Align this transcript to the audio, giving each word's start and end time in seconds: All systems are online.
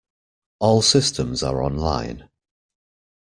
All 0.57 0.81
systems 0.81 1.43
are 1.43 1.61
online. 1.61 2.27